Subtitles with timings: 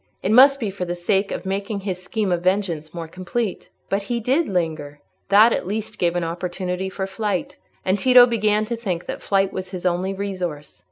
[0.23, 3.69] It must be for the sake of making his scheme of vengeance more complete.
[3.87, 7.57] But he did linger: that at least gave an opportunity for flight.
[7.85, 10.79] And Tito began to think that flight was his only resource.